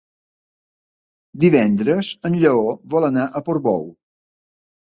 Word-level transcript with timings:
Divendres 1.43 2.11
en 2.31 2.39
Lleó 2.45 2.65
vol 2.95 3.09
anar 3.11 3.29
a 3.29 3.43
Portbou. 3.51 3.87